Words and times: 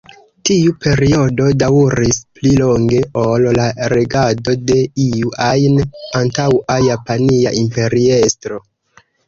Tiu 0.49 0.71
periodo 0.85 1.49
daŭris 1.63 2.19
pli 2.39 2.53
longe 2.61 3.03
ol 3.25 3.45
la 3.59 3.67
regado 3.95 4.57
de 4.71 4.79
iu 5.05 5.37
ajn 5.51 5.79
antaŭa 6.23 6.81
japania 6.89 7.55
imperiestro. 7.63 8.63